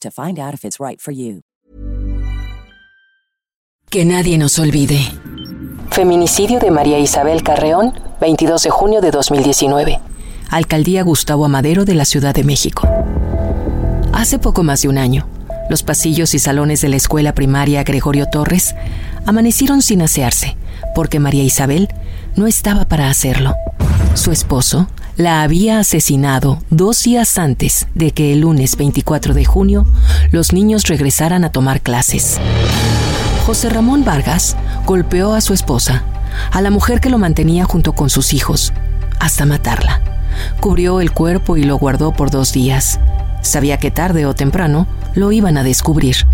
[0.00, 1.42] to find out if it's right for you.
[3.90, 4.98] Que nadie nos olvide.
[5.90, 10.00] Feminicidio de María Isabel Carreón, 22 de junio de 2019.
[10.50, 12.88] Alcaldía Gustavo Amadero de la Ciudad de México.
[14.12, 15.26] Hace poco más de un año,
[15.70, 18.74] los pasillos y salones de la escuela primaria Gregorio Torres
[19.24, 20.56] amanecieron sin asearse,
[20.94, 21.88] porque María Isabel
[22.36, 23.54] no estaba para hacerlo.
[24.14, 29.86] Su esposo la había asesinado dos días antes de que el lunes 24 de junio
[30.30, 32.38] los niños regresaran a tomar clases.
[33.46, 36.04] José Ramón Vargas golpeó a su esposa,
[36.52, 38.74] a la mujer que lo mantenía junto con sus hijos,
[39.18, 40.02] hasta matarla.
[40.60, 43.00] Cubrió el cuerpo y lo guardó por dos días.
[43.40, 46.26] Sabía que tarde o temprano lo iban a descubrir.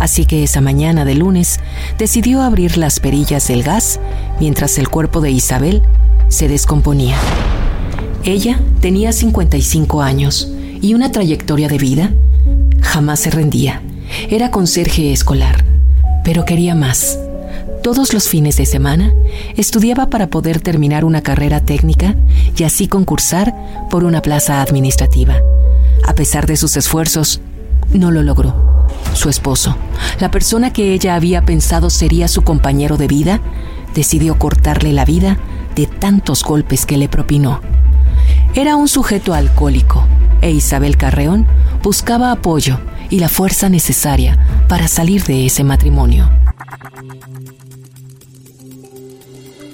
[0.00, 1.60] Así que esa mañana de lunes
[1.96, 4.00] decidió abrir las perillas del gas
[4.40, 5.82] mientras el cuerpo de Isabel
[6.28, 7.16] se descomponía.
[8.26, 10.50] Ella tenía 55 años
[10.82, 12.10] y una trayectoria de vida.
[12.80, 13.82] Jamás se rendía.
[14.28, 15.64] Era conserje escolar,
[16.24, 17.20] pero quería más.
[17.84, 19.14] Todos los fines de semana
[19.56, 22.16] estudiaba para poder terminar una carrera técnica
[22.56, 23.54] y así concursar
[23.90, 25.36] por una plaza administrativa.
[26.04, 27.40] A pesar de sus esfuerzos,
[27.92, 28.88] no lo logró.
[29.14, 29.76] Su esposo,
[30.18, 33.40] la persona que ella había pensado sería su compañero de vida,
[33.94, 35.38] decidió cortarle la vida
[35.76, 37.60] de tantos golpes que le propinó.
[38.56, 40.02] Era un sujeto alcohólico
[40.40, 41.46] e Isabel Carreón
[41.82, 42.80] buscaba apoyo
[43.10, 46.30] y la fuerza necesaria para salir de ese matrimonio.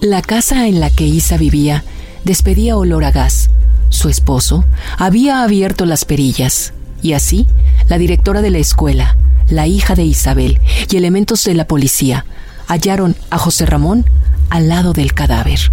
[0.00, 1.84] La casa en la que Isa vivía
[2.24, 3.50] despedía olor a gas.
[3.88, 4.64] Su esposo
[4.98, 7.46] había abierto las perillas y así
[7.86, 9.16] la directora de la escuela,
[9.48, 10.60] la hija de Isabel
[10.90, 12.24] y elementos de la policía
[12.66, 14.04] hallaron a José Ramón
[14.50, 15.70] al lado del cadáver.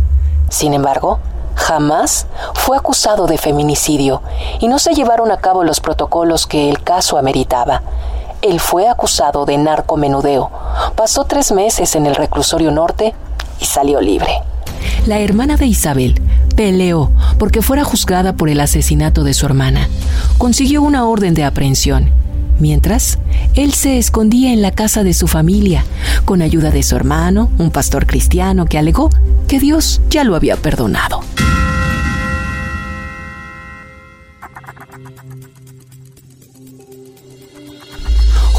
[0.50, 1.20] Sin embargo,
[1.70, 2.26] jamás
[2.56, 4.24] fue acusado de feminicidio
[4.60, 7.84] y no se llevaron a cabo los protocolos que el caso ameritaba.
[8.42, 10.50] Él fue acusado de narcomenudeo,
[10.96, 13.14] pasó tres meses en el reclusorio norte
[13.60, 14.32] y salió libre.
[15.06, 16.20] La hermana de Isabel
[16.56, 19.90] peleó porque fuera juzgada por el asesinato de su hermana.
[20.40, 22.12] Consiguió una orden de aprehensión
[22.60, 23.18] Mientras,
[23.56, 25.86] él se escondía en la casa de su familia,
[26.26, 29.10] con ayuda de su hermano, un pastor cristiano que alegó
[29.48, 31.22] que Dios ya lo había perdonado.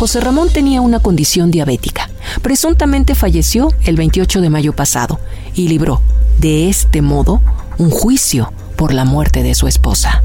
[0.01, 2.09] José Ramón tenía una condición diabética.
[2.41, 5.21] Presuntamente falleció el 28 de mayo pasado
[5.55, 6.01] y libró,
[6.39, 7.43] de este modo,
[7.77, 10.23] un juicio por la muerte de su esposa.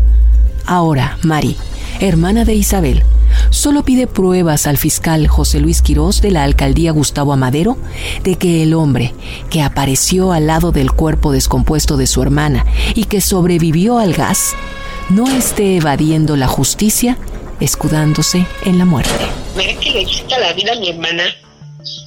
[0.65, 1.57] Ahora, Mari,
[1.99, 3.03] hermana de Isabel,
[3.49, 7.77] solo pide pruebas al fiscal José Luis Quirós de la alcaldía Gustavo Amadero
[8.23, 9.13] de que el hombre
[9.49, 14.55] que apareció al lado del cuerpo descompuesto de su hermana y que sobrevivió al gas
[15.09, 17.17] no esté evadiendo la justicia
[17.59, 19.13] escudándose en la muerte.
[19.55, 21.23] Ver que le quita la vida a mi hermana,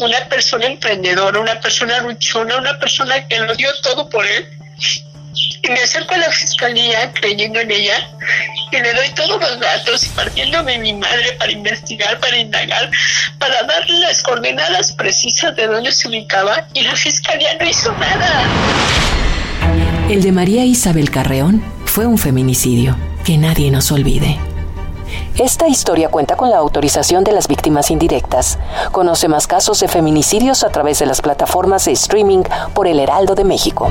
[0.00, 4.47] una persona emprendedora, una persona luchona, una persona que lo dio todo por él
[5.62, 8.10] y me acerco a la fiscalía creyendo en ella
[8.72, 12.91] y le doy todos los datos y partiéndome de mi madre para investigar, para indagar,
[13.38, 18.45] para darle las coordenadas precisas de dónde se ubicaba y la fiscalía no hizo nada.
[20.10, 24.39] El de María Isabel Carreón fue un feminicidio, que nadie nos olvide.
[25.36, 28.60] Esta historia cuenta con la autorización de las víctimas indirectas.
[28.92, 33.34] Conoce más casos de feminicidios a través de las plataformas de streaming por El Heraldo
[33.34, 33.91] de México.